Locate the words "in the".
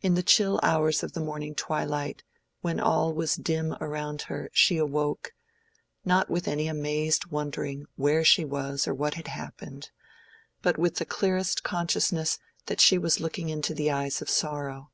0.00-0.22